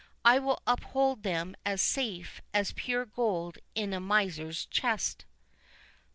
[0.25, 5.25] I will uphold them as safe as pure gold in a miser's chest."